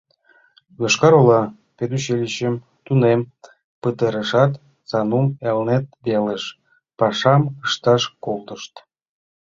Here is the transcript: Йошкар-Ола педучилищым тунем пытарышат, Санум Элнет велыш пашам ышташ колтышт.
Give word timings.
Йошкар-Ола 0.79 1.41
педучилищым 1.77 2.55
тунем 2.85 3.19
пытарышат, 3.81 4.51
Санум 4.89 5.25
Элнет 5.49 5.85
велыш 6.05 6.43
пашам 6.99 7.41
ышташ 7.65 8.01
колтышт. 8.23 8.73